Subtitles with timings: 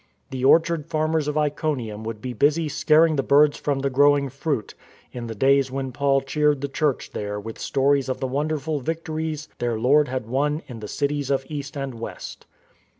[0.31, 4.73] The orchard farmers of Iconium would be busy scaring the birds from the growing fruit,
[5.11, 9.47] in the days when Paul cheered the church there with stories of the wonderful victories
[9.59, 12.47] their Lord had won in the cities of East and West.